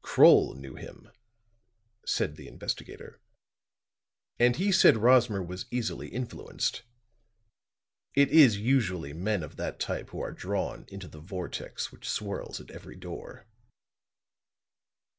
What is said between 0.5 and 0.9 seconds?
knew